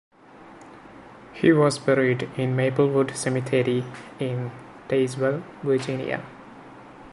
He 1.31 1.51
was 1.53 1.77
buried 1.77 2.23
in 2.35 2.55
Maplewood 2.55 3.15
Cemetery 3.15 3.83
in 4.19 4.51
Tazewell, 4.89 5.43
Virginia. 5.61 6.25